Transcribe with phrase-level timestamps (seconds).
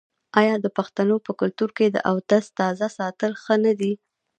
[0.39, 3.93] آیا د پښتنو په کلتور کې د اودس تازه ساتل ښه نه دي؟